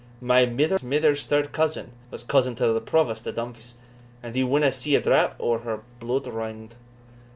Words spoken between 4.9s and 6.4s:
a drap o' her blude